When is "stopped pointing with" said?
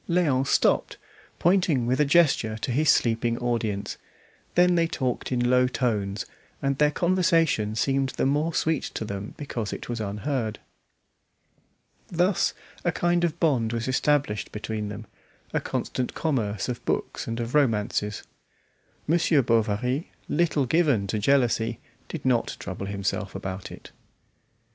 0.47-1.99